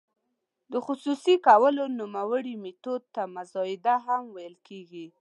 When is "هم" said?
4.05-4.23